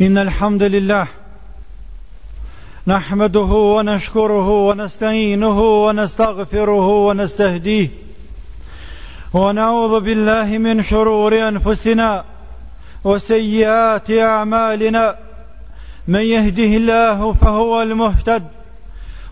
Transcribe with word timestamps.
إن 0.00 0.18
الحمد 0.18 0.62
لله 0.62 1.06
نحمده 2.86 3.40
ونشكره 3.44 4.48
ونستعينه 4.64 5.60
ونستغفره 5.60 6.88
ونستهديه 7.06 7.88
ونعوذ 9.34 10.00
بالله 10.00 10.58
من 10.58 10.82
شرور 10.82 11.48
أنفسنا 11.48 12.24
وسيئات 13.04 14.10
أعمالنا 14.10 15.16
من 16.08 16.20
يهده 16.22 16.76
الله 16.76 17.32
فهو 17.32 17.82
المهتد 17.82 18.42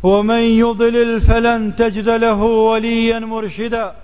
ومن 0.02 0.40
يضلل 0.40 1.20
فلن 1.20 1.76
تجد 1.76 2.08
له 2.08 2.42
وليا 2.42 3.18
مرشدا 3.18 3.94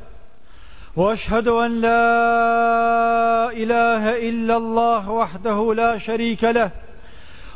واشهد 0.96 1.48
ان 1.48 1.80
لا 1.80 3.50
اله 3.52 4.29
الا 4.30 4.56
الله 4.56 5.11
وحده 5.11 5.74
لا 5.74 5.98
شريك 5.98 6.45
له 6.45 6.70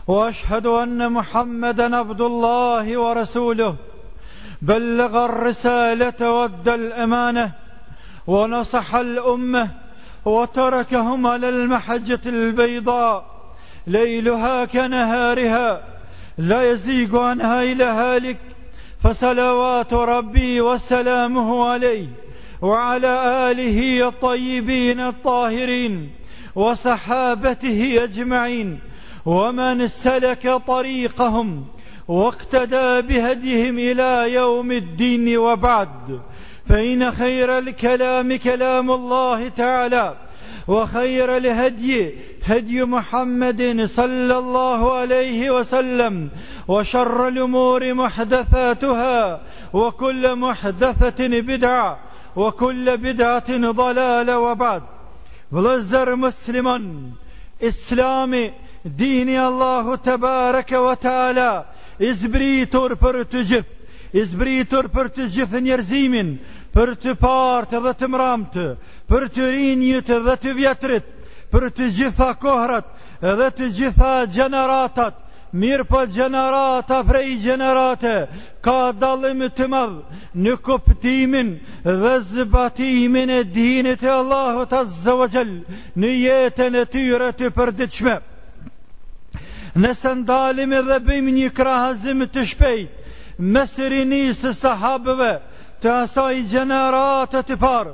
واشهد 0.06 0.66
ان 0.66 1.12
محمدا 1.12 1.96
عبد 1.96 2.20
الله 2.20 2.98
ورسوله 2.98 3.77
بلغ 4.62 5.24
الرساله 5.24 6.30
وادى 6.32 6.74
الامانه 6.74 7.52
ونصح 8.27 8.94
الامه 8.94 9.68
وتركهم 10.24 11.27
على 11.27 11.48
المحجه 11.48 12.20
البيضاء 12.27 13.27
ليلها 13.86 14.64
كنهارها 14.64 15.82
لا 16.38 16.70
يزيغ 16.70 17.20
عنها 17.24 17.62
الى 17.62 17.84
هالك 17.84 18.36
فصلوات 19.05 19.92
ربي 19.94 20.60
وسلامه 20.60 21.68
عليه 21.70 22.08
وعلى 22.62 23.23
آله 23.51 24.09
الطيبين 24.09 25.01
الطاهرين 25.01 26.10
وصحابته 26.55 28.05
أجمعين 28.05 28.78
ومن 29.27 29.88
سلك 29.88 30.52
طريقهم 30.66 31.64
واقتدى 32.08 33.00
بهديهم 33.03 33.78
إلى 33.78 34.33
يوم 34.33 34.72
الدين 34.72 35.36
وبعد 35.39 36.20
فإن 36.69 37.11
خير 37.11 37.58
الكلام 37.58 38.36
كلام 38.36 38.91
الله 38.91 39.48
تعالى 39.48 40.14
وخير 40.69 41.36
الهدي 41.36 42.11
هدي 42.47 42.84
محمد 42.84 43.84
صلى 43.84 44.39
الله 44.39 44.92
عليه 44.95 45.50
وسلم 45.50 46.28
وشر 46.69 47.28
الأمور 47.28 47.95
محدثاتها 47.95 49.41
وكل 49.73 50.36
محدثة 50.36 51.27
بدعة 51.28 51.98
wa 52.37 52.53
kulla 52.53 52.97
bidatin 53.01 53.62
dhalala 53.79 54.39
wa 54.41 54.55
bad 54.55 54.83
vëllëzër 55.53 56.09
musliman 56.20 57.15
islami 57.61 58.53
dini 58.84 59.39
Allahu 59.48 59.97
të 60.05 60.15
wa 60.87 60.95
taala 61.01 61.64
izbritur 61.98 62.92
për 63.01 63.25
të 63.33 63.41
gjithë 63.51 63.73
izbritur 64.23 64.84
për 64.92 65.07
të 65.17 65.23
gjith 65.34 65.55
njerëzimin 65.64 66.39
për 66.75 66.89
të 67.03 67.12
partë 67.25 67.81
dhe 67.87 67.92
të 67.98 68.07
mramtë 68.14 68.67
për 69.09 69.23
të 69.34 69.42
rinjët 69.57 70.09
dhe 70.27 70.34
të 70.42 70.51
vjetrit 70.61 71.07
për 71.53 71.64
të 71.77 71.84
gjitha 71.97 72.31
kohrat 72.45 72.87
dhe 73.20 73.48
të 73.57 73.70
gjitha 73.79 74.12
gjeneratat 74.34 75.17
mirë 75.56 75.84
po 75.88 76.00
gjenerata 76.12 76.98
prej 77.08 77.36
gjenerate, 77.42 78.14
ka 78.64 78.92
dalim 79.00 79.40
të 79.56 79.66
madhë 79.72 80.22
në 80.44 80.54
kuptimin 80.68 81.52
dhe 82.00 82.12
zbatimin 82.32 83.30
e 83.38 83.42
dinit 83.54 84.02
e 84.04 84.10
Azza 84.12 84.80
Azzavajal 84.80 85.52
në 86.02 86.10
jetën 86.16 86.78
e 86.82 86.84
tyre 86.94 87.30
të 87.40 87.50
përdiqme. 87.56 88.16
Nëse 89.84 90.10
ndalim 90.22 90.72
edhe 90.72 90.98
bim 91.08 91.27
një 91.36 91.50
krahazim 91.58 92.24
të 92.34 92.42
shpejt, 92.50 92.92
mesirini 93.54 94.22
së 94.40 94.52
sahabëve 94.62 95.32
të 95.84 95.88
asaj 96.05 96.34
gjenerate 96.52 97.42
të 97.48 97.56
parë, 97.64 97.92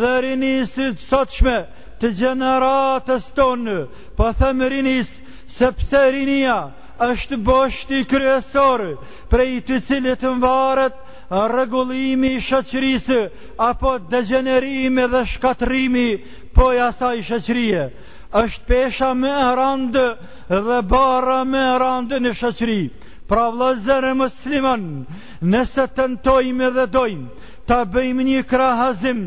dhe 0.00 0.10
rinisi 0.24 0.88
të 0.96 1.06
sotshme 1.10 1.56
të 2.02 2.08
gjeneratës 2.18 3.28
tonë, 3.38 3.78
po 4.18 4.32
themë 4.40 4.68
rinis 4.74 5.08
sepse 5.58 6.00
rinia, 6.16 6.58
është 7.10 7.36
bështi 7.46 8.00
kryesorë 8.10 8.90
prej 9.32 9.52
të 9.66 9.78
cilit 9.86 10.22
varet 10.42 10.94
varët 11.32 11.52
regullimi 11.54 12.30
i 12.36 12.42
shëqërisë 12.48 13.18
apo 13.66 13.94
degenerimi 14.12 15.06
dhe 15.14 15.22
shkatrimi 15.34 16.08
po 16.58 16.68
jasa 16.76 17.10
i 17.18 17.22
shëqërije 17.28 17.84
është 18.42 18.66
pesha 18.70 19.08
me 19.22 19.32
randë 19.60 20.04
dhe 20.68 20.78
bara 20.92 21.38
me 21.54 21.64
randë 21.84 22.20
në 22.24 22.34
shëqëri 22.42 22.82
pra 23.28 23.48
vlazër 23.54 24.10
e 24.10 24.12
nëse 25.52 25.86
të 25.96 26.06
dhe 26.20 26.86
dojmë 26.96 27.28
ta 27.68 27.82
bëjmë 27.94 28.22
një 28.30 28.46
krahazim 28.52 29.20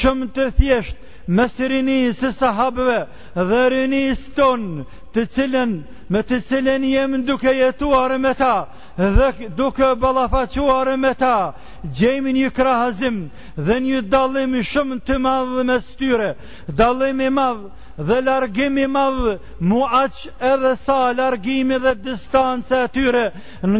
shumë 0.00 0.26
të 0.36 0.50
thjeshtë 0.60 1.07
mesirini 1.28 2.14
se 2.14 2.32
sahabeve 2.32 3.06
dhe 3.34 3.70
rini 3.70 4.14
ston 4.16 4.86
te 5.12 5.20
cilën 5.20 5.82
me 6.08 6.22
te 6.22 6.40
cilen 6.40 6.82
jem 6.82 7.26
duke 7.26 7.52
jetuar 7.54 8.18
me 8.20 8.34
ta 8.34 8.66
dhe 8.96 9.34
duke 9.56 9.88
ballafaquar 10.02 10.96
me 10.98 11.12
ta 11.14 11.54
gjejmi 11.96 12.32
një 12.32 12.50
krahazim 12.58 13.16
dhe 13.56 13.76
një 13.88 14.00
dallim 14.10 14.56
shumë 14.70 15.04
te 15.06 15.18
madh 15.26 15.52
me 15.70 15.76
styre 15.88 16.30
dallimi 16.78 17.28
madh 17.40 17.60
dhe 18.08 18.18
largimi 18.28 18.86
madh 18.96 19.28
muaq 19.60 20.16
edhe 20.40 20.72
sa 20.84 21.12
largimi 21.20 21.78
dhe 21.84 21.94
distanca 22.04 22.76
e 22.88 22.88
tyre 22.94 23.24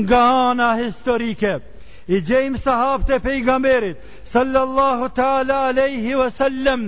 nga 0.05 0.23
ana 0.51 0.69
historike 0.85 1.57
i 2.09 2.21
gjejmë 2.25 2.59
sahabët 2.61 3.11
e 3.17 3.21
pejgamberit 3.25 4.05
sallallahu 4.29 5.09
taala 5.19 5.57
alaihi 5.71 6.15
wasallam 6.21 6.85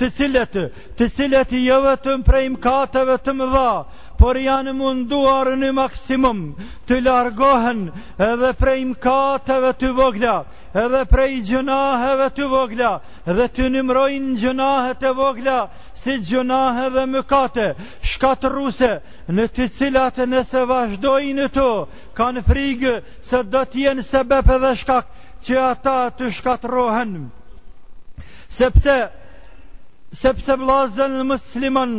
të 0.00 0.08
cilët 0.16 0.56
të 0.98 1.08
cilët 1.18 1.54
jo 1.64 1.76
vetëm 1.84 2.24
prej 2.28 2.48
mëkateve 2.56 3.16
të 3.26 3.34
mëdha 3.40 3.68
por 4.22 4.38
janë 4.46 4.74
munduar 4.78 5.52
në 5.62 5.70
maksimum 5.78 6.42
të 6.90 6.98
largohen 7.06 7.84
edhe 8.30 8.50
prej 8.62 8.78
mkateve 8.90 9.70
të 9.82 9.90
vogla, 9.98 10.34
edhe 10.84 11.02
prej 11.12 11.32
gjunaheve 11.48 12.28
të 12.36 12.46
vogla, 12.52 12.90
dhe 13.38 13.48
të 13.56 13.66
nëmrojnë 13.74 14.36
gjunahet 14.42 15.02
e 15.02 15.12
vogla, 15.18 15.58
si 16.04 16.18
gjunahe 16.20 16.88
dhe 16.94 17.02
mëkate, 17.10 17.66
shkatruse, 18.12 18.90
në 19.32 19.46
të 19.56 19.66
cilat 19.76 20.18
nëse 20.28 20.62
vazhdojnë 20.68 21.46
të, 21.54 21.68
kanë 22.20 22.42
frigë 22.48 22.92
se 23.24 23.40
do 23.54 23.62
t'jenë 23.72 24.04
sebepe 24.08 24.58
dhe 24.64 24.74
shkak 24.82 25.08
që 25.48 25.56
ata 25.70 25.94
të 26.18 26.28
shkatërohen. 26.38 27.14
Sepse, 28.58 28.98
sepse 30.20 30.58
blazën 30.60 31.16
në 31.16 31.24
mësliman, 31.32 31.96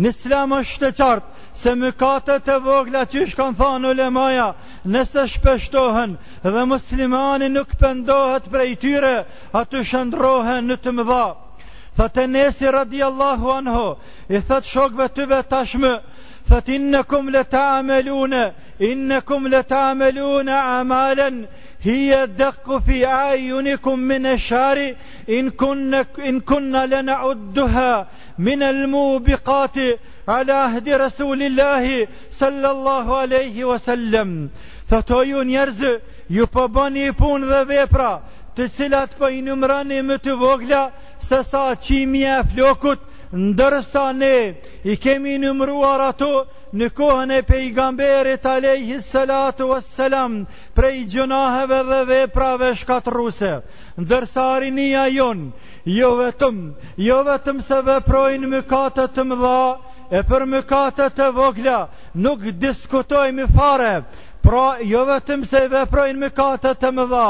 në 0.00 0.14
islam 0.14 0.56
është 0.62 0.88
të 0.88 0.96
qartë, 1.02 1.28
se 1.62 1.74
mëkatet 1.76 2.48
e 2.48 2.56
vogla 2.64 3.04
që 3.12 3.26
shkanë 3.34 3.58
thanë 3.60 3.92
ulemaja, 3.92 4.46
nëse 4.96 5.26
shpeshtohen 5.36 6.16
dhe 6.48 6.64
mëslimani 6.72 7.52
nuk 7.52 7.76
pëndohet 7.82 8.48
prej 8.54 8.70
tyre, 8.86 9.16
atë 9.60 9.84
shëndrohen 9.92 10.72
në 10.72 10.80
të 10.80 10.96
mëdhapë. 11.00 11.40
Thëtë 11.96 12.22
Enesi 12.24 12.70
radiallahu 12.74 13.50
anho, 13.54 13.96
i 14.32 14.38
thëtë 14.48 14.68
shokve 14.72 15.06
tyve 15.14 15.40
tashmë, 15.48 15.90
thëtë 16.48 16.72
innekum 16.78 17.26
le 17.34 17.42
ta 17.50 17.62
amelune, 17.76 18.44
innekum 18.90 19.48
le 19.52 19.62
ta 19.64 19.90
amelune 19.90 20.50
amalen, 20.54 21.46
هي 21.84 22.22
الدق 22.22 22.78
في 22.86 23.06
أعينكم 23.06 23.98
من 23.98 24.26
الشعر 24.26 24.94
إن 25.28 25.50
كنا, 25.50 26.04
إن 26.18 26.40
كنا 26.40 26.86
لنعدها 26.86 28.06
من 28.38 28.62
الموبقات 28.62 29.78
على 30.28 30.52
عهد 30.52 30.88
رسول 30.88 31.42
الله 31.42 32.06
صلى 32.30 32.70
الله 32.70 33.16
عليه 33.18 33.64
وسلم 33.64 34.50
Thëtë 34.92 35.14
o 35.16 35.22
ju 35.24 35.42
njerëzë, 35.48 35.90
ju 36.38 36.44
pëbëni 36.52 37.10
punë 37.16 37.46
dhe 37.48 37.60
vepra, 37.68 38.10
të 38.56 38.66
cilat 38.76 39.14
po 39.18 39.28
i 39.34 39.40
numërani 39.44 40.02
më 40.04 40.16
të 40.24 40.32
vogla 40.40 40.80
se 41.24 41.40
sa 41.50 41.62
qimje 41.88 42.28
e 42.38 42.42
flokut, 42.50 43.00
ndërsa 43.32 44.02
ne 44.16 44.34
i 44.92 44.96
kemi 45.00 45.38
numëruar 45.40 46.00
ato 46.10 46.28
në 46.76 46.88
kohën 46.98 47.32
e 47.38 47.42
pejgamberit 47.48 48.44
a 48.50 48.56
lehi 48.60 48.98
salatu 49.04 49.70
e 49.76 49.80
selam 49.86 50.34
prej 50.76 50.98
gjunaheve 51.14 51.78
dhe 51.90 52.00
veprave 52.10 52.68
shkatruse, 52.80 53.54
ndërsa 54.02 54.42
arinia 54.56 55.06
jon, 55.16 55.48
jo 55.98 56.10
vetëm, 56.20 56.60
jo 57.08 57.22
vetëm 57.28 57.64
se 57.68 57.80
veprojnë 57.88 58.52
më 58.52 58.60
katët 58.74 59.14
të 59.16 59.24
mëdha, 59.32 59.60
e 60.12 60.20
për 60.28 60.44
më 60.52 60.58
katët 60.68 61.14
të 61.16 61.30
vogla 61.40 61.78
nuk 62.24 62.44
diskutojmë 62.60 63.48
fare, 63.56 63.94
Pra, 64.42 64.74
jo 64.82 65.04
vetëm 65.06 65.44
se 65.46 65.60
veprojnë 65.70 66.18
me 66.20 66.28
katët 66.34 66.80
të 66.82 66.88
më 66.96 67.04
dha, 67.12 67.26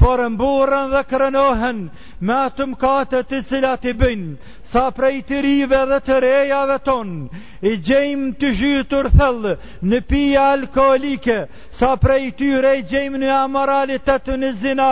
por 0.00 0.20
e 0.26 0.30
mburën 0.36 0.94
dhe 0.94 1.02
krenohen 1.10 1.82
me 2.24 2.38
atëm 2.46 2.72
katët 2.80 3.28
të 3.32 3.40
cilat 3.50 3.84
i 3.84 3.92
bëjnë, 4.02 4.30
sa 4.72 4.86
prej 4.96 5.18
të 5.28 5.42
rive 5.44 5.82
dhe 5.90 5.98
të 6.08 6.16
rejave 6.24 6.78
tonë, 6.88 7.42
i 7.68 7.74
gjejmë 7.90 8.32
të 8.40 8.54
gjytur 8.62 9.10
thëllë 9.18 9.52
në 9.92 10.00
pia 10.12 10.46
alkoholike, 10.54 11.36
sa 11.80 11.92
prej 12.06 12.32
tyre 12.40 12.72
i 12.80 12.84
gjejmë 12.94 13.20
në 13.26 13.32
amoralitet 13.42 14.24
të 14.30 14.40
në 14.40 14.54
zina, 14.64 14.88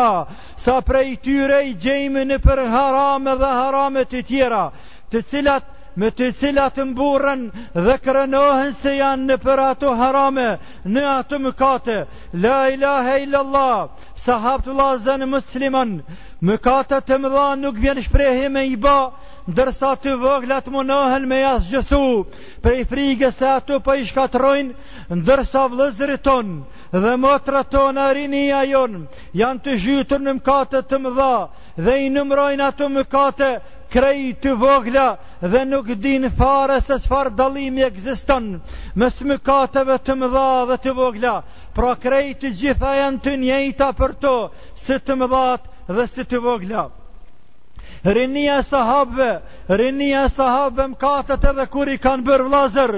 sa 0.66 0.76
prej 0.90 1.16
tyre 1.24 1.62
i 1.70 1.76
gjejmë 1.86 2.28
në 2.28 2.42
për 2.48 2.66
harame 2.76 3.38
dhe 3.44 3.54
harame 3.62 4.04
të 4.12 4.22
tjera, 4.34 4.66
të 5.10 5.24
cilat 5.32 5.71
me 6.00 6.08
të 6.16 6.30
cilat 6.40 6.74
të 6.76 6.84
mburën 6.92 7.42
dhe 7.74 7.96
kërënohen 8.04 8.72
se 8.80 8.94
janë 8.96 9.26
në 9.30 9.36
për 9.44 9.58
ato 9.66 9.94
harame, 9.98 10.48
në 10.86 11.02
ato 11.18 11.38
më 11.42 11.52
kate, 11.58 11.98
la 12.44 12.60
ilahe 12.72 13.18
illallah, 13.26 13.90
sahab 14.16 14.64
të 14.64 14.76
lazën 14.78 15.22
e 15.22 15.28
muslimën, 15.32 15.98
më 16.40 16.56
kate 16.64 17.00
të 17.02 17.18
më 17.20 17.28
dha 17.34 17.50
nuk 17.60 17.76
vjen 17.80 18.00
shprehe 18.04 18.48
me 18.48 18.62
i 18.72 18.76
ba, 18.76 19.10
ndërsa 19.50 19.92
të 20.02 20.12
voglat 20.22 20.68
më 20.70 20.82
nohen 20.88 21.28
me 21.28 21.40
jasë 21.42 21.70
gjësu, 21.72 22.24
prej 22.62 22.84
frige 22.88 23.30
se 23.34 23.46
ato 23.50 23.78
për 23.80 23.84
po 23.84 23.96
i 24.00 24.06
shkatrojnë, 24.06 24.72
ndërsa 25.18 25.64
vlëzërë 25.72 26.18
tonë, 26.24 26.60
dhe 27.02 27.14
motra 27.18 27.64
tonë 27.72 28.00
arini 28.08 28.46
jonë, 28.70 29.04
janë 29.34 29.64
të 29.64 29.76
gjytur 29.84 30.22
në 30.24 30.34
më 30.38 30.44
kate 30.46 30.82
të 30.82 30.98
më 31.04 31.12
dha, 31.18 31.34
dhe 31.84 31.98
i 32.06 32.10
nëmrojnë 32.16 32.66
ato 32.68 32.88
më 32.94 33.02
kate, 33.12 33.50
krej 33.92 34.20
të 34.44 34.52
vogla 34.60 35.02
dhe 35.52 35.60
nuk 35.70 35.88
din 36.04 36.22
fare 36.38 36.78
se 36.86 36.96
qfar 37.06 37.30
dalimi 37.40 37.84
eksiston 37.88 38.46
me 39.02 39.10
smykateve 39.18 39.98
të 40.06 40.16
mëdha 40.22 40.46
dhe 40.70 40.78
të 40.86 40.94
vogla 41.02 41.34
pra 41.80 41.92
krej 42.06 42.24
të 42.44 42.54
gjitha 42.62 42.94
janë 43.00 43.22
të 43.28 43.36
njejta 43.44 43.92
për 44.00 44.16
to 44.24 44.34
si 44.86 44.98
të 45.10 45.18
mëdhat 45.24 45.70
dhe 46.00 46.08
si 46.14 46.28
të 46.32 46.42
vogla 46.48 46.86
rinia 48.04 48.58
sahabëve, 48.66 49.40
rinia 49.70 50.26
sahabëve 50.28 50.88
më 50.92 50.96
katët 50.98 51.44
edhe 51.52 51.66
kur 51.70 51.88
i 51.90 51.98
kanë 52.02 52.26
bërë 52.26 52.46
vlazër, 52.48 52.92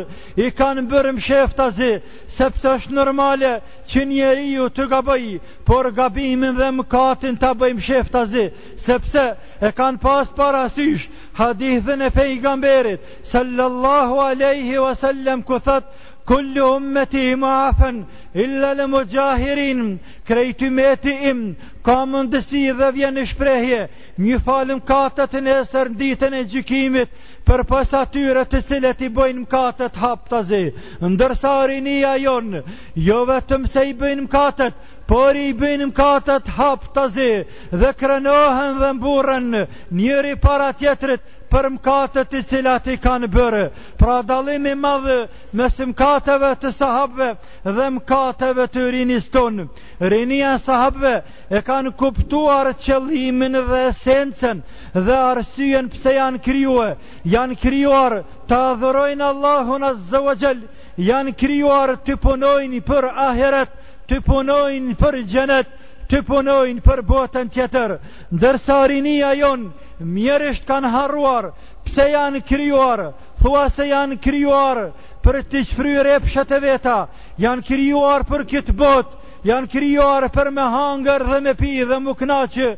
i 0.44 0.48
kanë 0.56 0.86
bërë 0.90 1.12
më 1.16 1.20
sheftazi, 1.26 1.90
sepse 2.36 2.68
është 2.78 2.94
normale 2.96 3.50
që 3.90 4.04
njeri 4.08 4.48
ju 4.54 4.68
të 4.72 4.86
gabëj, 4.92 5.26
por 5.68 5.90
gabimin 5.92 6.56
dhe 6.56 6.70
më 6.78 6.86
katën 6.92 7.36
të 7.40 7.52
bëjmë 7.60 7.84
sheftazi, 7.84 8.46
sepse 8.86 9.24
e 9.60 9.72
kanë 9.76 10.00
pas 10.00 10.32
parasysh 10.38 11.08
hadithën 11.38 12.06
e 12.08 12.10
pejgamberit, 12.14 13.00
sallallahu 13.28 14.20
aleyhi 14.24 14.78
wasallem 14.80 15.42
ku 15.44 15.58
thëtë, 15.60 16.03
كل 16.26 16.58
ummeti 16.62 17.30
ima 17.32 17.68
afen, 17.68 18.06
illalëm 18.34 18.94
كريت 18.96 19.12
gjahirin, 19.12 19.98
krejtume 20.26 20.84
e 20.92 20.96
ti 20.96 21.10
im, 21.10 21.56
ka 21.84 22.04
mundësi 22.06 22.72
dhe 22.78 22.88
vjenë 22.96 23.24
shprehje, 23.28 23.88
një 24.18 24.38
falë 24.46 24.74
mkatët 24.78 25.32
në 25.44 25.52
esër 25.60 25.88
ditën 26.00 26.34
e 26.38 26.44
gjykimit, 26.52 27.08
për 27.44 27.64
pësatyret 27.68 28.48
të 28.50 28.62
cilët 28.68 29.00
i 29.04 29.08
bojnë 29.08 29.42
mkatët 29.44 29.96
haptazi, 30.00 30.62
Ndërsa 31.00 31.52
rinia 31.68 32.16
jonë, 32.18 32.62
jo 32.94 33.24
vetëm 33.28 33.66
se 33.68 33.84
i 33.90 33.94
bojnë 33.94 34.24
mkatët, 34.26 34.74
por 35.06 35.36
i 35.36 35.52
bëjnë 35.52 35.90
mkatët 35.92 36.48
haptazi, 36.56 37.12
të 37.12 37.12
zi, 37.14 37.80
dhe 37.82 37.90
krenohen 38.00 38.74
dhe 38.82 38.90
mburën 38.96 39.52
njëri 40.00 40.34
para 40.40 40.72
tjetërit 40.72 41.22
për 41.54 41.68
mkatët 41.70 42.32
i 42.34 42.40
cilat 42.50 42.86
i 42.90 42.96
kanë 42.98 43.28
bërë. 43.30 43.64
Pra 44.00 44.16
dalimi 44.26 44.72
madhë 44.80 45.18
mes 45.60 45.76
mkatëve 45.90 46.48
të 46.64 46.72
sahabve 46.74 47.28
dhe 47.76 47.86
mkatëve 47.98 48.66
të 48.74 48.86
rinis 48.96 49.28
tonë. 49.36 49.68
Rinia 50.14 50.56
sahabve 50.64 51.12
e 51.46 51.60
kanë 51.68 51.92
kuptuar 52.00 52.72
qëllimin 52.86 53.60
dhe 53.70 53.84
esencen 53.92 54.64
dhe 54.96 55.20
arsyen 55.30 55.92
pse 55.94 56.16
janë 56.18 56.42
kryuë. 56.48 56.88
Janë 57.36 57.60
kryuar 57.62 58.18
të 58.48 58.58
adhërojnë 58.72 59.28
Allahun 59.30 59.86
as 59.92 60.02
zëvëgjel, 60.10 60.66
janë 61.12 61.36
kryuar 61.44 61.94
të 62.08 62.18
punojnë 62.26 62.82
për 62.90 63.10
ahiret, 63.28 63.70
të 64.10 64.18
punojnë 64.26 64.98
për 65.00 65.22
gjenetë 65.32 65.83
të 66.14 66.20
punojnë 66.28 66.82
për 66.86 67.00
botën 67.10 67.48
tjetër, 67.50 67.96
ndërsa 68.30 68.74
rinia 68.90 69.32
jon 69.34 69.64
mjerisht 70.00 70.62
kanë 70.68 70.90
harruar, 70.94 71.48
pse 71.88 72.06
janë 72.12 72.44
krijuar, 72.46 73.02
thua 73.42 73.64
se 73.68 73.88
janë 73.90 74.20
krijuar 74.22 74.84
për 75.26 75.40
të 75.50 75.64
çfryrë 75.70 76.14
epshat 76.20 76.52
e 76.54 76.60
veta, 76.62 76.96
janë 77.42 77.66
krijuar 77.66 78.26
për 78.30 78.46
këtë 78.54 78.78
botë 78.78 79.22
janë 79.44 79.68
kryuar 79.68 80.24
për 80.32 80.48
me 80.56 80.64
hangër 80.72 81.20
dhe 81.28 81.38
me 81.44 81.52
pi 81.58 81.72
dhe 81.84 81.98
më 82.00 82.14
knaqë 82.20 82.68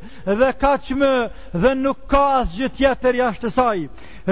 dhe 0.40 0.48
kaqëmë 0.62 1.10
dhe 1.62 1.70
nuk 1.82 2.00
ka 2.10 2.22
asë 2.40 2.72
tjetër 2.78 3.20
jashtë 3.20 3.50
jashtësaj. 3.52 3.84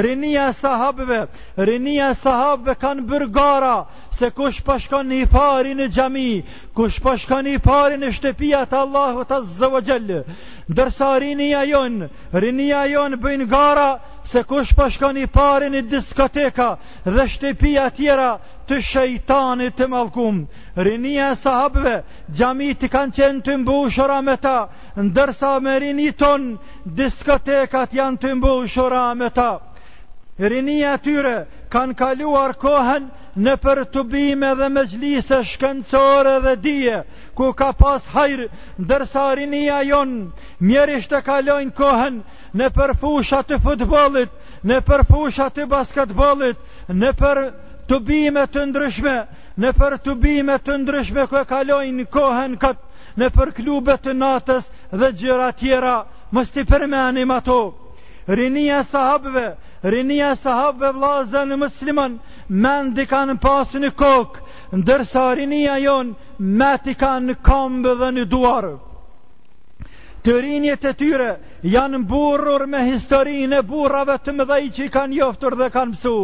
Rinia 0.02 0.48
sahabëve, 0.58 1.20
rinia 1.70 2.08
sahabëve 2.18 2.74
kanë 2.82 3.06
bërgara 3.10 3.76
se 4.16 4.30
kush 4.30 4.60
pa 4.62 4.72
po 4.74 4.78
shkon 4.78 5.08
në 5.10 5.18
pari 5.32 5.72
në 5.74 5.86
xhami, 5.90 6.44
kush 6.76 7.00
pa 7.02 7.10
po 7.12 7.16
shkon 7.18 7.46
i 7.50 7.56
pari 7.64 7.96
në 7.98 8.12
shtëpia 8.14 8.60
të 8.70 8.78
Allahut 8.84 9.30
azza 9.34 9.68
wa 9.72 9.80
jall. 9.86 10.22
Dërsa 10.70 11.10
rini 11.20 11.50
ajon, 11.58 12.04
rini 12.32 12.68
ajon 12.72 13.16
bëjn 13.20 13.46
gara 13.50 13.98
se 14.24 14.42
kush 14.44 14.72
pa 14.76 14.84
po 14.86 14.90
shkon 14.94 15.18
i 15.18 15.26
pari 15.26 15.66
në 15.72 15.82
diskoteka 15.90 16.68
dhe 17.04 17.26
shtëpia 17.34 17.88
tjera 17.96 18.30
të 18.68 18.78
shejtanit 18.90 19.74
të 19.78 19.88
mallkum. 19.92 20.46
Rinia 20.76 21.32
e 21.34 21.40
sahabëve, 21.42 21.96
xhamit 22.30 22.86
i 22.86 22.92
kanë 22.94 23.16
qenë 23.18 23.42
të 23.44 23.56
mbushura 23.64 24.20
me 24.24 24.36
ta, 24.40 24.58
ndërsa 24.96 25.58
me 25.62 25.74
rini 25.78 26.10
ton 26.12 26.54
diskotekat 26.86 27.92
janë 27.98 28.18
të 28.22 28.34
mbushura 28.38 29.04
me 29.14 29.28
ta. 29.30 29.50
Rinia 30.38 30.96
tyre 31.02 31.36
kanë 31.74 31.94
kaluar 31.98 32.54
kohën 32.56 33.10
në 33.36 33.54
për 33.62 33.82
të 33.92 34.02
bime 34.10 34.50
dhe 34.58 34.68
me 34.70 34.82
gjlise 34.90 35.40
shkencore 35.44 36.34
dhe 36.44 36.52
dje, 36.62 37.00
ku 37.34 37.50
ka 37.58 37.72
pas 37.78 38.04
hajrë, 38.14 38.46
ndërsa 38.78 39.24
rinia 39.38 39.80
jonë, 39.88 40.28
mjerisht 40.62 41.10
të 41.10 41.20
kalojnë 41.26 41.74
kohën, 41.74 42.20
në 42.54 42.68
për 42.78 42.92
fushat 43.02 43.48
të 43.50 43.58
futbolit, 43.64 44.30
në 44.64 44.78
për 44.86 45.04
fushat 45.10 45.56
të 45.58 45.66
basketbolit, 45.70 46.58
në 46.88 47.12
për 47.18 47.42
të 47.90 47.98
bime 48.00 48.46
të 48.52 48.64
ndryshme, 48.70 49.16
në 49.60 49.72
për 49.78 49.96
të 50.06 50.14
bime 50.22 50.58
të 50.64 50.78
ndryshme, 50.84 51.26
ku 51.26 51.36
e 51.38 51.44
kalojnë 51.50 52.06
kohën 52.14 52.54
këtë, 52.62 52.82
në 53.20 53.28
për 53.34 53.50
klubet 53.58 54.02
të 54.02 54.14
natës 54.18 54.70
dhe 54.90 55.10
gjera 55.20 55.50
tjera, 55.58 55.96
mështë 56.34 56.62
i 56.62 56.68
përmenim 56.70 57.30
ato, 57.34 57.58
rinia 58.30 58.80
sahabëve, 58.88 59.50
rinia 59.84 60.32
sahabëve 60.36 60.92
vlaze 60.96 61.42
në 61.46 61.58
mëslimën, 61.60 62.14
mendi 62.48 63.04
kanë 63.10 63.36
pasë 63.42 63.82
në 63.84 63.90
kokë, 64.00 64.46
ndërsa 64.80 65.26
rinia 65.38 65.76
jonë, 65.84 66.14
meti 66.40 66.96
kanë 66.98 67.30
në 67.34 67.38
kambë 67.46 67.96
dhe 68.00 68.12
në 68.16 68.28
duarë. 68.32 68.74
Të 70.24 70.38
rinjet 70.40 70.86
e 70.88 70.90
tyre 70.96 71.32
janë 71.68 71.98
burur 72.08 72.62
me 72.66 72.78
historinë 72.86 73.58
e 73.58 73.64
burrave 73.68 74.14
të 74.24 74.32
mëdhej 74.38 74.70
që 74.76 74.84
i 74.86 74.92
kanë 74.94 75.18
joftur 75.18 75.56
dhe 75.60 75.66
kanë 75.74 75.90
mësu, 75.90 76.14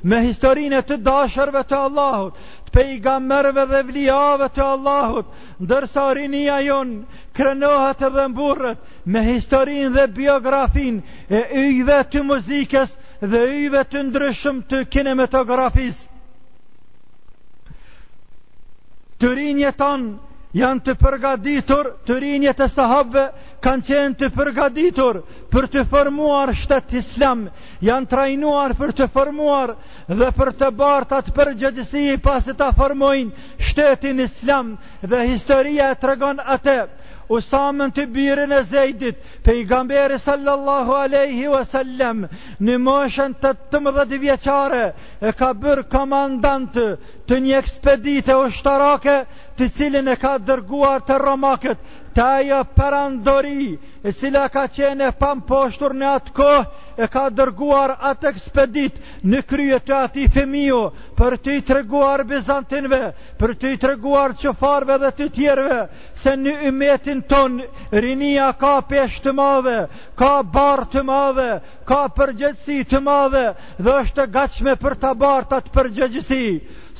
me 0.00 0.22
historinë 0.24 0.78
e 0.78 0.86
të 0.88 0.96
dashërve 1.04 1.60
të 1.68 1.76
Allahut, 1.90 2.38
të 2.64 2.74
pejgamberve 2.78 3.66
dhe 3.74 3.82
vliave 3.90 4.48
të 4.54 4.64
Allahut, 4.64 5.28
ndërsa 5.60 6.06
rinia 6.16 6.56
jonë 6.64 7.04
krenohet 7.36 8.00
edhe 8.08 8.24
mburrët 8.32 8.80
me 9.04 9.26
historinë 9.28 9.92
dhe 9.98 10.08
biografin 10.16 11.02
e 11.28 11.44
yjve 11.66 12.00
të 12.14 12.24
muzikës 12.32 12.96
dhe 13.20 13.42
yve 13.66 13.82
të 13.84 14.02
ndryshëm 14.08 14.60
të 14.70 14.78
kinematografis. 14.92 16.00
Të 19.20 19.34
rinje 19.36 19.72
tanë 19.76 20.10
janë 20.56 20.80
të 20.86 20.94
përgaditur, 20.98 21.90
të 22.06 22.14
rinje 22.24 22.54
të 22.58 22.66
sahabëve 22.74 23.24
kanë 23.62 23.84
qenë 23.86 24.16
të 24.22 24.30
përgaditur 24.34 25.20
për 25.52 25.68
të 25.74 25.84
formuar 25.92 26.50
shtetë 26.62 26.96
islam, 26.98 27.44
janë 27.84 28.08
trajnuar 28.10 28.74
për 28.80 28.92
të 28.98 29.06
formuar 29.14 29.74
dhe 30.08 30.30
për 30.40 30.50
të 30.62 30.70
bartat 30.80 31.30
për 31.36 31.52
gjëgjësi 31.60 32.16
pasi 32.24 32.56
ta 32.58 32.70
formojnë 32.78 33.46
shtetin 33.68 34.24
islam 34.24 34.72
dhe 35.02 35.22
historia 35.28 35.92
e 35.94 36.00
tregon 36.02 36.40
atë. 36.56 36.78
Usamën 37.30 37.92
të 37.94 38.08
birën 38.10 38.50
e 38.52 38.62
zejdit, 38.66 39.18
pejgamberi 39.46 39.60
i 39.62 39.66
gamberi 39.70 40.16
sallallahu 40.18 40.94
aleyhi 40.98 41.44
wa 41.52 41.60
sallem, 41.64 42.24
në 42.58 42.76
moshën 42.86 43.36
të 43.42 43.52
të 43.70 43.80
mëdhët 43.84 44.16
vjeqare, 44.24 44.82
e 45.22 45.30
ka 45.38 45.52
bërë 45.62 45.84
komandantë 45.94 46.88
të 47.30 47.38
një 47.46 47.60
ekspedite 47.62 48.34
ushtarake, 48.48 49.20
të 49.56 49.70
cilin 49.78 50.10
e 50.10 50.16
ka 50.18 50.34
dërguar 50.42 51.04
të 51.06 51.20
romakët, 51.22 51.78
të 52.18 52.24
ajo 52.36 52.58
përandori, 52.74 53.66
e 54.02 54.10
cila 54.18 54.48
ka 54.50 54.64
qene 54.74 55.12
pan 55.20 55.44
poshtur 55.46 55.94
në 55.94 56.08
atë 56.16 56.32
kohë, 56.34 56.64
e 57.00 57.06
ka 57.08 57.28
dërguar 57.30 57.94
atë 58.10 58.32
ekspedit 58.32 58.96
në 59.22 59.44
krye 59.46 59.78
të 59.86 59.94
ati 60.04 60.26
femio, 60.34 60.82
për 61.18 61.36
të 61.44 61.54
i 61.60 61.62
treguar 61.70 62.24
Bizantinve, 62.26 63.12
për 63.38 63.54
të 63.60 63.72
i 63.76 63.80
treguar 63.84 64.34
qëfarve 64.42 64.98
dhe 65.04 65.12
të 65.20 65.28
tjerve, 65.38 65.78
se 66.24 66.34
në 66.36 66.56
imetin 66.72 67.19
ton 67.26 67.62
rinia 68.02 68.52
ka 68.58 68.80
pesh 68.88 69.18
të 69.26 69.32
madhe, 69.40 69.76
ka 70.22 70.30
bar 70.42 70.82
të 70.94 71.02
madhe, 71.10 71.48
ka 71.90 72.00
përgjëtësi 72.18 72.78
të 72.94 73.00
madhe 73.10 73.44
dhe 73.78 73.96
është 74.04 74.28
gatshme 74.38 74.76
për 74.84 74.98
ta 75.04 75.14
barë 75.14 75.50
të 75.50 75.60
të 75.66 75.88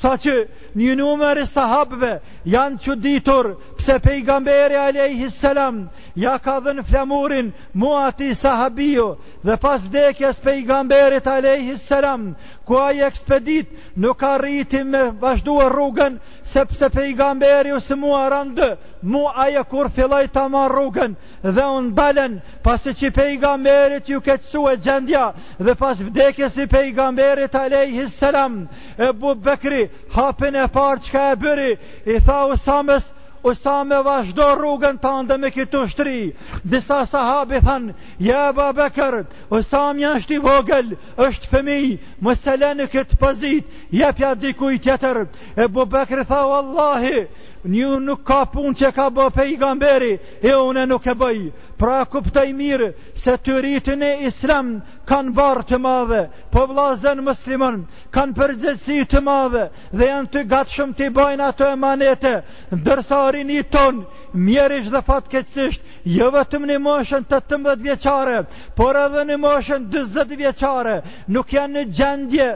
sa 0.00 0.16
që 0.16 0.34
një 0.80 0.94
numër 1.00 1.40
i 1.42 1.46
sahabëve 1.50 2.12
janë 2.54 2.78
që 2.84 2.94
ditur 3.04 3.48
pse 3.80 3.96
pejgamberi 4.04 4.78
alejhi 4.80 5.28
selam 5.34 5.80
ja 6.22 6.36
ka 6.40 6.54
dhën 6.64 6.82
flamurin 6.88 7.50
muati 7.74 8.30
sahabiu 8.38 9.08
dhe 9.44 9.56
pas 9.64 9.82
vdekjes 9.90 10.38
pejgamberit 10.46 11.26
alejhi 11.34 11.74
selam 11.82 12.30
ku 12.70 12.78
ekspedit 13.08 13.66
nuk 14.04 14.22
arriti 14.30 14.82
me 14.92 15.02
vazhduar 15.22 15.70
rrugën 15.74 16.20
sepse 16.54 16.90
pejgamberi 16.96 17.74
usë 17.76 17.96
mua 17.98 18.22
rand 18.32 18.60
mu 19.02 19.24
ajo 19.46 19.64
kur 19.72 19.90
filloi 19.96 20.28
ta 20.32 20.46
rrugën 20.74 21.16
dhe 21.42 21.66
u 21.76 21.80
ndalen 21.90 22.40
pas 22.62 22.82
që 23.00 23.10
pejgamberit 23.18 24.08
ju 24.08 24.22
e 24.72 24.76
gjendja 24.86 25.32
dhe 25.58 25.74
pas 25.74 25.98
vdekjes 26.00 26.56
i 26.56 26.66
pejgamberit 26.66 27.54
alejhi 27.54 28.08
selam 28.20 28.68
e 28.98 29.12
bubekri, 29.12 29.40
Bekri 29.50 29.89
hapin 30.14 30.54
e 30.58 30.66
parë 30.74 31.02
që 31.04 31.10
ka 31.14 31.24
e 31.32 31.36
bëri, 31.44 31.70
i 32.14 32.18
tha 32.26 32.36
Usames, 32.54 33.04
Usame 33.50 33.96
vazhdo 34.04 34.46
rrugën 34.58 34.98
të 35.00 35.12
ndë 35.24 35.36
me 35.42 35.50
këtu 35.54 35.80
shtri, 35.92 36.18
disa 36.74 36.98
sahabi 37.12 37.60
thanë, 37.68 37.94
ja 38.28 38.42
ba 38.58 38.66
bekër, 38.76 39.16
Usame 39.58 40.04
janë 40.04 40.22
shti 40.26 40.40
vogël, 40.46 40.92
është 41.28 41.50
fëmi, 41.54 41.80
më 42.26 42.36
selenë 42.42 42.88
këtë 42.94 43.18
pëzit, 43.22 43.78
jepja 44.02 44.34
dikuj 44.44 44.76
tjetër, 44.84 45.24
e 45.56 45.68
bu 45.74 45.86
bekër 45.96 46.26
tha, 46.28 46.42
Wallahi, 46.52 47.24
një 47.66 48.00
nuk 48.00 48.24
ka 48.24 48.44
pun 48.48 48.74
që 48.74 48.92
ka 48.96 49.10
bë 49.12 49.26
pe 49.34 49.44
i 49.52 49.56
gamberi, 49.56 50.18
e 50.42 50.52
une 50.54 50.86
nuk 50.86 51.06
e 51.06 51.12
bëj. 51.14 51.50
Pra 51.76 52.04
kuptaj 52.04 52.48
mirë 52.56 52.92
se 53.16 53.32
të 53.36 53.60
rritën 53.60 54.02
e 54.02 54.26
islam 54.28 54.80
kanë 55.08 55.32
barë 55.36 55.64
të 55.68 55.78
madhe, 55.80 56.22
po 56.52 56.64
vlazen 56.70 57.22
muslimon 57.24 57.84
kanë 58.14 58.34
përgjëtësi 58.36 59.06
të 59.08 59.22
madhe 59.24 59.64
dhe 59.92 60.08
janë 60.12 60.30
të 60.32 60.44
gatshëm 60.50 60.92
të 60.96 61.06
i 61.08 61.12
bajnë 61.16 61.46
ato 61.48 61.68
e 61.72 61.76
manete, 61.76 62.34
dërsa 62.84 63.22
arin 63.28 63.50
i 63.52 63.62
tonë, 63.62 64.04
mjerish 64.34 64.90
dhe 64.92 65.02
fatkecisht, 65.06 65.80
jë 66.04 66.18
jo 66.20 66.30
vetëm 66.36 66.66
një 66.68 66.78
moshën 66.84 67.24
të 67.28 67.40
të 67.48 67.76
vjeqare, 67.86 68.44
por 68.76 68.96
edhe 68.96 69.24
një 69.24 69.36
moshën 69.44 69.88
dëzët 69.92 70.36
vjeqare, 70.36 71.00
nuk 71.28 71.52
janë 71.52 71.78
në 71.80 71.86
gjendje, 71.96 72.50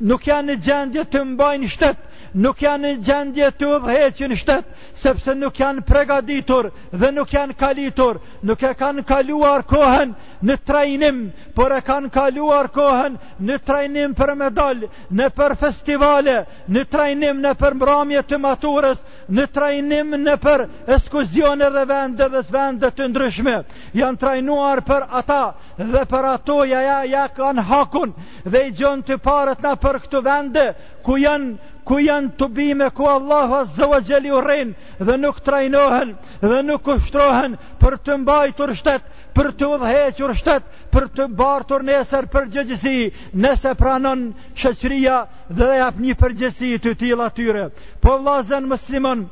nuk 0.00 0.26
janë 0.26 0.50
në 0.52 0.58
gjendje 0.64 1.04
të 1.04 1.24
mbajnë 1.32 1.68
shtetë, 1.74 2.02
nuk 2.34 2.58
janë 2.58 2.80
në 2.96 3.06
gjendje 3.06 3.48
të 3.60 3.68
vëheqin 3.84 4.34
shtetë, 4.34 4.78
sepse 4.98 5.32
nuk 5.38 5.58
janë 5.60 5.84
pregaditur 5.86 6.68
dhe 6.90 7.10
nuk 7.14 7.30
janë 7.30 7.54
kalitur, 7.58 8.18
nuk 8.42 8.62
e 8.66 8.72
kanë 8.78 9.04
kaluar 9.06 9.62
kohën 9.70 10.14
në 10.44 10.56
trajnim, 10.66 11.20
por 11.54 11.72
e 11.72 11.78
kanë 11.86 12.10
kaluar 12.14 12.68
kohën 12.74 13.16
në 13.38 13.58
trajnim 13.66 14.14
për 14.18 14.34
medal, 14.38 14.82
në 15.10 15.28
për 15.36 15.54
festivale, 15.62 16.42
në 16.68 16.84
trajnim 16.90 17.40
në 17.44 17.54
për 17.60 17.76
mbramje 17.78 18.22
të 18.26 18.38
maturës, 18.42 19.04
në 19.28 19.44
trajnim 19.54 20.16
në 20.24 20.34
për 20.42 20.66
eskuzione 20.96 21.68
dhe 21.70 21.84
vende 21.88 22.28
dhe 22.32 22.42
zvende 22.48 22.90
të 22.90 23.08
ndryshme. 23.12 23.56
Janë 23.94 24.18
trajnuar 24.20 24.82
për 24.86 25.06
ata 25.20 25.42
dhe 25.78 26.02
për 26.10 26.24
ato 26.32 26.64
ja 26.66 26.82
ja 26.82 26.98
ja 27.06 27.28
kanë 27.36 27.62
hakun 27.70 28.10
dhe 28.44 28.66
i 28.66 28.74
gjonë 28.74 29.06
të 29.06 29.16
parët 29.24 29.62
na 29.62 29.76
për 29.76 29.98
këtu 30.02 30.22
vende 30.26 30.64
ku 31.04 31.14
janë 31.20 31.70
ku 31.86 31.98
janë 32.00 32.30
të 32.40 32.46
bime 32.56 32.86
ku 32.96 33.04
Allah 33.08 33.50
a 33.60 33.62
zëvë 33.76 33.98
gjeli 34.08 34.30
u 34.32 34.40
rrinë 34.42 35.04
dhe 35.06 35.16
nuk 35.20 35.40
trajnohen 35.44 36.14
dhe 36.40 36.60
nuk 36.68 36.86
ushtrohen 36.96 37.56
për 37.82 37.96
të 38.06 38.16
mbajtur 38.22 38.72
shtetë 38.78 39.12
për 39.36 39.50
të 39.60 39.68
udhëhequr 39.74 40.30
shtetë, 40.40 40.68
për 40.94 41.06
të 41.16 41.24
mbartur 41.32 41.82
nesër 41.90 42.28
për 42.34 42.44
gjëgjësi, 42.54 42.98
nëse 43.44 43.72
pranon 43.78 44.22
shëqëria 44.62 45.16
dhe 45.48 45.66
dhe 45.72 45.80
apë 45.88 46.02
një 46.06 46.14
përgjësi 46.22 46.68
të 46.84 46.92
tila 47.00 47.26
atyre. 47.32 47.64
Po 48.00 48.14
vlazen 48.22 48.68
mëslimon, 48.70 49.24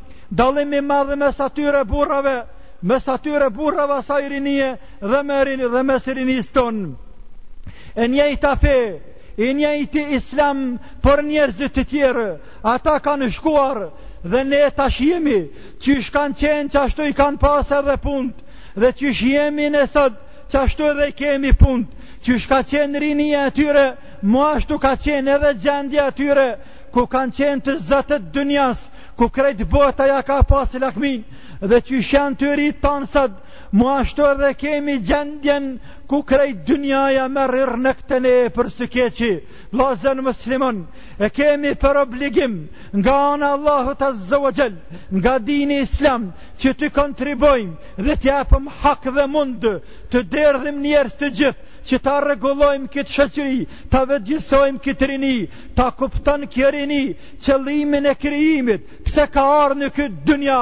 dalimi 0.42 0.80
madhe 0.82 1.14
mes 1.23 1.38
atyre 1.47 1.85
burrave, 1.87 2.35
mes 2.82 3.09
atyre 3.14 3.50
burrave 3.54 4.02
sa 4.02 4.18
i 4.18 4.40
dhe 5.00 5.21
merin 5.23 5.62
dhe 5.76 5.82
mes 5.82 6.06
i 6.09 6.42
ton. 6.52 6.97
E 7.94 8.04
njejta 8.09 8.56
fe, 8.56 9.02
e 9.39 9.45
i 9.51 9.55
njëjti 9.57 10.03
islam 10.19 10.59
për 11.05 11.23
njerëzit 11.29 11.73
të 11.77 11.85
tjerë, 11.93 12.27
ata 12.75 12.99
kanë 13.05 13.31
shkuar 13.33 13.79
dhe 14.25 14.43
ne 14.45 14.62
tash 14.77 15.01
jemi, 15.07 15.41
që 15.81 15.97
ish 16.01 16.12
qenë 16.12 16.69
që 16.75 16.81
ashtu 16.83 17.03
i 17.09 17.15
kanë 17.17 17.41
pasë 17.41 17.79
edhe 17.81 17.97
punt, 18.05 18.35
dhe 18.77 18.91
që 19.01 19.09
ish 19.11 19.23
jemi 19.31 19.71
nësët 19.73 20.15
që 20.53 20.57
ashtu 20.65 20.91
edhe 20.93 21.11
kemi 21.17 21.53
punt, 21.59 21.89
që 22.25 22.39
shka 22.45 22.59
qenë 22.75 23.01
rinje 23.05 23.39
atyre, 23.47 23.87
mu 24.23 24.41
ashtu 24.55 24.79
ka 24.79 24.95
qenë 25.07 25.33
edhe 25.39 25.55
gjendje 25.65 26.01
atyre, 26.05 26.49
ku 26.93 27.07
kanë 27.09 27.33
qenë 27.39 27.61
të 27.67 27.79
zëtët 27.89 28.29
dënjas, 28.37 28.83
ku 29.17 29.29
krejtë 29.33 29.65
bota 29.65 30.07
ja 30.07 30.21
ka 30.23 30.43
pasë 30.49 30.79
lakmin 30.83 31.23
dhe 31.71 31.78
që 31.88 31.99
shënë 32.07 32.38
të 32.40 32.52
rritë 32.59 32.81
tansat, 32.83 33.35
mu 33.73 33.87
ashtu 33.92 34.25
edhe 34.26 34.49
kemi 34.59 34.97
gjendjen 35.07 35.69
ku 36.11 36.19
krejtë 36.28 36.64
dynjaja 36.69 37.28
me 37.33 37.45
rrë 37.49 37.76
në 37.85 37.92
këtë 38.00 38.19
e 38.31 38.49
për 38.57 38.69
së 38.76 38.88
keqi, 38.95 39.31
lazen 39.78 40.21
mëslimon, 40.26 40.81
e 41.25 41.31
kemi 41.31 41.75
për 41.83 42.00
obligim 42.02 42.57
nga 42.99 43.14
anë 43.31 43.50
Allahu 43.57 43.95
të 44.00 44.11
zëvëgjel, 44.28 44.76
nga 45.23 45.38
dini 45.38 45.78
islam, 45.87 46.33
që 46.59 46.75
të 46.78 46.90
kontribojmë 46.99 48.04
dhe 48.07 48.16
të 48.16 48.31
japëm 48.33 48.69
hak 48.83 49.09
dhe 49.19 49.26
mundë 49.35 49.76
të 50.11 50.25
derdhim 50.35 50.81
njerës 50.85 51.14
të 51.21 51.31
gjithë, 51.42 51.61
që 51.88 51.97
ta 51.99 52.21
regullojmë 52.23 52.88
këtë 52.95 53.11
shëqëri, 53.16 53.62
ta 53.90 54.04
vëgjësojmë 54.07 54.83
këtë 54.85 55.09
rini, 55.11 55.37
ta 55.76 55.88
kuptan 55.99 56.45
kërini, 56.47 57.04
qëllimin 57.42 58.07
e 58.07 58.14
kërimit, 58.23 58.85
pse 59.07 59.25
ka 59.35 59.42
arë 59.66 59.78
në 59.81 59.88
këtë 59.97 60.23
dynja, 60.28 60.61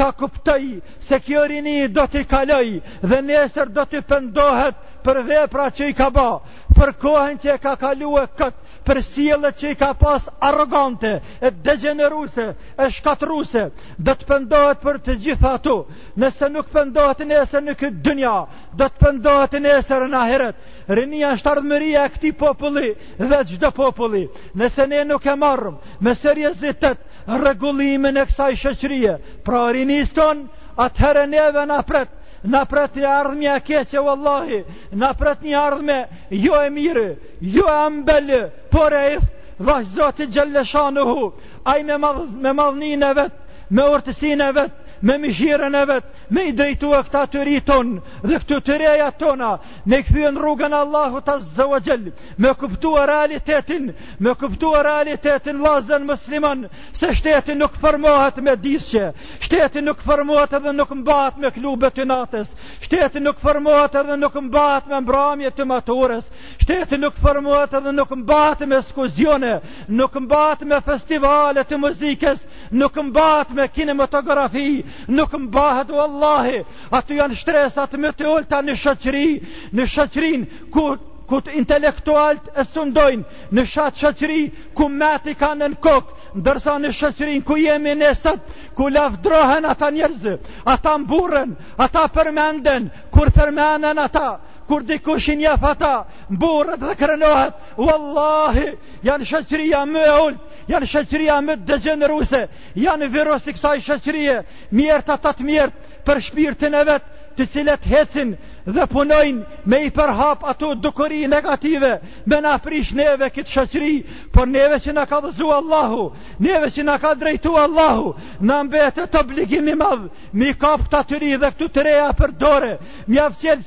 ta 0.00 0.12
kuptoj 0.16 0.80
se 1.04 1.18
kjo 1.20 1.42
rini 1.50 1.88
do 1.92 2.06
t'i 2.08 2.22
kaloj 2.24 2.68
dhe 3.04 3.18
nesër 3.24 3.68
do 3.68 3.82
t'i 3.84 4.00
pëndohet 4.08 4.78
për 5.04 5.18
vepra 5.28 5.66
që 5.76 5.88
i 5.92 5.96
ka 5.96 6.06
ba, 6.12 6.40
për 6.76 6.92
kohen 7.02 7.36
që 7.40 7.54
i 7.54 7.60
ka 7.60 7.74
kalu 7.80 8.12
e 8.20 8.22
këtë, 8.36 8.56
për 8.84 9.00
sielët 9.04 9.58
që 9.60 9.70
i 9.72 9.76
ka 9.80 9.88
pas 10.02 10.26
arrogante, 10.48 11.10
e 11.40 11.50
degeneruse, 11.64 12.46
e 12.84 12.88
shkatruse, 12.96 13.64
do 13.98 14.12
të 14.16 14.28
pëndohet 14.30 14.82
për 14.84 14.98
të 15.06 15.14
gjitha 15.24 15.54
ato, 15.56 15.76
nëse 16.20 16.48
nuk 16.52 16.68
pëndohet 16.72 17.24
në 17.30 17.38
esër 17.44 17.64
në 17.68 17.76
këtë 17.80 18.02
dënja, 18.10 18.34
do 18.76 18.88
të 18.90 19.00
pëndohet 19.04 19.56
në 19.64 19.74
esër 19.80 20.04
në 20.12 20.20
ahiret, 20.24 20.68
rinia 21.00 21.32
shtardëmëria 21.40 22.04
e 22.10 22.14
këti 22.16 22.32
populli 22.44 22.92
dhe 23.18 23.42
gjdo 23.52 23.72
populli, 23.82 24.26
nëse 24.60 24.88
ne 24.92 25.04
nuk 25.12 25.26
e 25.32 25.36
marrëm, 25.44 25.80
me 26.04 26.14
serjezitet, 26.24 27.08
regullimin 27.26 28.16
e 28.16 28.24
kësaj 28.26 28.54
shëqërije. 28.60 29.14
Pra 29.44 29.68
rinis 29.74 30.12
ton, 30.14 30.46
atëherë 30.80 31.26
neve 31.30 31.64
në 31.66 31.76
apret, 31.82 32.08
në 32.44 32.60
apret 32.60 32.96
një 32.96 33.06
ardhme 33.12 33.50
e 33.54 33.60
keqe 33.66 34.02
vëllahi 34.06 34.60
në 34.96 35.08
apret 35.08 35.42
një 35.42 35.56
ardhme, 35.60 35.98
jo 36.30 36.62
e 36.62 36.70
mirë, 36.72 37.08
jo 37.40 37.66
e 37.68 37.74
ambelë, 37.88 38.40
por 38.70 38.92
e 39.02 39.16
ithë, 39.16 39.30
vazhë 39.68 39.96
zotë 39.98 40.22
i 40.24 40.30
gjëllëshanë 40.38 41.04
hu, 41.10 41.32
aj 41.68 41.82
me 41.84 42.52
madhënin 42.52 43.04
e 43.04 43.12
vetë, 43.20 43.38
me 43.70 43.88
urtësin 43.94 44.40
e 44.40 44.52
vetë, 44.56 44.79
me 45.02 45.16
mishiren 45.18 45.74
e 45.74 45.84
vetë, 45.88 46.26
me 46.34 46.44
i 46.48 46.52
drejtu 46.56 46.92
e 46.94 47.00
këta 47.06 47.22
të 47.32 47.44
rriton 47.46 47.92
dhe 48.22 48.38
këtë 48.42 48.58
të 48.66 48.76
reja 48.82 49.08
tona, 49.20 49.52
me 49.88 49.98
i 50.00 50.04
këthyën 50.04 50.36
rrugën 50.38 50.74
Allahu 50.76 51.20
të 51.24 51.36
zëvëgjel, 51.56 52.04
me 52.38 52.52
kuptu 52.60 52.92
e 53.00 53.06
realitetin, 53.08 53.88
me 54.20 54.34
kuptu 54.42 54.72
e 54.78 54.82
realitetin 54.84 55.62
lazën 55.64 56.04
mësliman, 56.08 56.66
se 56.92 57.14
shtetin 57.16 57.58
nuk 57.60 57.78
përmohet 57.80 58.40
me 58.44 58.54
disqe, 58.62 59.12
shtetin 59.40 59.84
nuk 59.88 60.04
përmohet 60.06 60.52
edhe 60.60 60.72
nuk 60.76 60.92
mbat 61.02 61.38
me 61.40 61.50
klubet 61.56 61.96
të 61.96 62.04
natës, 62.10 62.52
shtetin 62.84 63.24
nuk 63.24 63.40
përmohet 63.42 63.96
edhe 64.02 64.16
nuk 64.20 64.36
mbat 64.50 64.86
me 64.90 65.00
mbramje 65.00 65.50
të 65.56 65.64
maturës, 65.72 66.28
shtetin 66.62 67.00
nuk 67.06 67.14
përmohet 67.24 67.74
edhe 67.80 67.92
nuk 67.96 68.12
mbat 68.26 68.66
me 68.68 68.82
skuzione, 68.88 69.56
nuk 69.88 70.20
mbat 70.26 70.64
me 70.68 70.80
festivalet 70.86 71.66
të 71.70 71.76
muzikës, 71.80 72.44
nuk 72.76 72.98
mbat 73.10 73.50
me 73.56 73.66
kinematografi, 73.74 74.68
nuk 75.08 75.32
mbahet 75.32 75.90
o 75.90 76.00
Allahi, 76.02 76.64
ato 76.92 77.14
janë 77.14 77.38
shtresat 77.38 77.94
më 78.00 78.12
të 78.18 78.30
ulta 78.34 78.62
në 78.62 78.74
shoqëri, 78.80 79.28
në 79.76 79.86
shëqërin 79.94 80.46
ku 80.74 80.84
ku 81.30 81.38
të 81.46 81.52
intelektualt 81.60 82.48
e 82.58 82.64
sundojnë 82.66 83.52
në 83.54 83.64
shatë 83.72 83.98
shëqëri 84.02 84.38
ku 84.74 84.88
meti 84.90 85.36
ka 85.38 85.52
në 85.54 85.68
në 85.70 85.78
kokë, 85.84 86.14
ndërsa 86.40 86.74
në 86.82 86.90
shëqërin 86.98 87.42
ku 87.46 87.54
jemi 87.56 87.92
nësët, 88.00 88.40
ku 88.74 88.88
lafdrohen 88.90 89.64
ata 89.70 89.90
njerëzë, 89.94 90.34
ata 90.74 90.96
mburen, 90.98 91.54
ata 91.78 92.08
përmenden, 92.16 92.90
kur 93.14 93.30
përmenen 93.36 94.02
ata, 94.02 94.40
kur 94.66 94.82
dikushin 94.82 95.40
jaf 95.46 95.62
ata, 95.70 95.94
burët 96.30 96.78
dhe 96.80 96.94
kërënohet 96.98 97.54
Wallahi, 97.76 98.66
janë 99.08 99.26
shëqëria 99.30 99.80
më 99.92 100.04
e 100.10 100.14
ullë 100.26 100.48
Janë 100.70 100.88
shëqëria 100.92 101.38
më 101.46 101.56
degeneruse 101.66 102.42
Janë 102.78 103.08
virus 103.14 103.48
i 103.50 103.54
kësaj 103.56 103.76
shëqërie 103.88 104.36
Mjerët 104.70 105.10
atat 105.16 105.42
mjerët 105.48 105.90
Për 106.06 106.22
shpirtin 106.28 106.78
e 106.78 106.84
vetë 106.90 107.18
Të 107.36 107.48
cilet 107.54 107.90
hecin 107.94 108.34
dhe 108.66 108.84
punojnë 108.88 109.66
me 109.68 109.78
i 109.86 109.90
përhap 109.94 110.42
ato 110.46 110.72
dukëri 110.74 111.24
negative, 111.28 111.94
me 112.26 112.40
na 112.40 112.56
prish 112.58 112.92
neve 112.96 113.30
këtë 113.32 113.52
shëqëri, 113.52 113.92
por 114.34 114.48
neve 114.48 114.78
që 114.82 114.92
na 114.96 115.06
ka 115.08 115.20
vëzu 115.24 115.48
Allahu, 115.54 116.10
neve 116.38 116.70
që 116.74 116.82
na 116.84 116.98
ka 117.00 117.14
drejtu 117.18 117.56
Allahu, 117.58 118.14
na 118.40 118.60
mbetë 118.64 119.06
të 119.10 119.20
obligimi 119.24 119.74
madhë, 119.80 120.10
mi 120.32 120.52
kap 120.54 120.88
të 120.90 120.98
atyri 121.00 121.32
dhe 121.40 121.50
këtu 121.54 121.68
të 121.74 121.84
reja 121.88 122.08
për 122.18 122.34
dore, 122.40 122.72
mi 123.06 123.18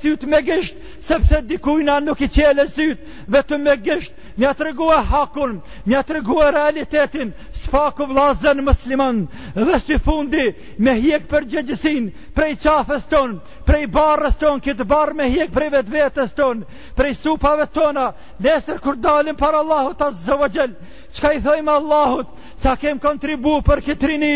sy 0.04 0.16
të 0.18 0.28
me 0.28 0.42
gisht, 0.46 0.76
sepse 1.04 1.42
dikujna 1.48 2.00
nuk 2.02 2.22
i 2.22 2.28
qele 2.28 2.68
syt, 2.70 2.98
vetëm 3.30 3.62
me 3.64 3.76
gisht, 3.86 4.14
mi 4.38 4.46
atërgua 4.46 5.02
hakun, 5.12 5.62
mi 5.86 5.94
atërgua 5.96 6.52
realitetin, 6.56 7.34
s'faku 7.54 8.08
vlazën 8.10 8.62
mësliman, 8.66 9.28
dhe 9.56 9.80
së 9.86 10.00
fundi, 10.06 10.54
me 10.80 10.96
hjek 11.04 11.28
për 11.32 11.46
gjegjësin, 11.52 12.10
prej 12.34 12.56
qafës 12.64 13.06
tonë, 13.12 13.38
prej 13.68 13.86
barës 13.92 14.36
tonë, 14.40 14.62
këtë 14.64 14.88
barë 14.90 15.16
me 15.18 15.28
hjek 15.32 15.52
prej 15.56 15.70
vetë 15.76 15.94
vetës 15.94 16.36
tonë, 16.38 16.68
prej 16.98 17.14
supave 17.20 17.66
tona, 17.74 18.10
nesër 18.44 18.80
kur 18.84 18.96
dalim 19.00 19.36
par 19.40 19.56
Allahut 19.60 19.98
të 20.00 20.10
zëvëgjel, 20.26 20.76
qka 21.14 21.32
i 21.38 21.42
thëjmë 21.46 21.72
Allahut, 21.80 22.30
qka 22.62 22.74
kem 22.82 23.00
kontribu 23.00 23.60
për 23.66 23.84
këtë 23.88 24.10
rini, 24.10 24.36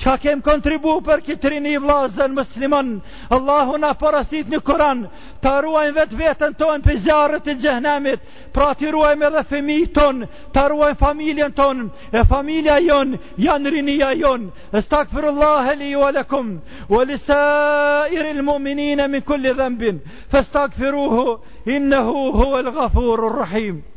qka 0.00 0.16
kem 0.24 0.40
kontribu 0.44 0.98
për 1.06 1.22
këtë 1.28 1.54
rini 1.54 1.76
vlazën 1.82 2.34
mëslimon, 2.36 2.92
Allahut 3.32 3.80
na 3.80 3.92
porasit 3.94 4.50
një 4.50 4.60
kuran, 4.66 5.04
të 5.42 5.52
ruajmë 5.64 5.96
vetë 6.00 6.20
vetën 6.20 6.56
tonë 6.58 6.84
për 6.84 6.98
zjarët 7.04 7.50
i 7.52 7.56
gjehnemit, 7.62 8.20
pra 8.54 8.72
të 8.74 8.90
ruajmë 8.96 9.26
edhe 9.30 9.44
femi 9.50 9.78
tonë, 9.96 10.28
të 10.54 10.66
ruajmë 10.72 11.00
familjen 11.00 11.54
tonë, 11.58 11.88
e 12.16 12.24
familja 12.28 12.78
jonë, 12.82 13.22
janë 13.46 13.74
rinia 13.76 14.10
jonë, 14.20 14.50
e 14.76 14.82
stakë 14.82 15.14
për 15.14 15.28
Allah, 15.30 15.60
heli 15.70 15.92
ju 15.94 16.02
alekum, 16.08 16.54
u 16.90 18.65
المؤمنين 18.66 19.10
من 19.10 19.18
كل 19.18 19.54
ذنب 19.54 20.00
فاستغفروه 20.28 21.42
إنه 21.68 22.10
هو 22.10 22.58
الغفور 22.60 23.26
الرحيم 23.26 23.95